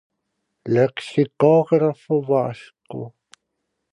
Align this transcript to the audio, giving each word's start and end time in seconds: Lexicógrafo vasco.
Lexicógrafo 0.75 2.15
vasco. 2.29 3.01